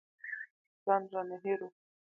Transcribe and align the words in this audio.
ځان 0.85 1.01
رانه 1.13 1.37
هېر 1.43 1.59
و. 1.65 1.69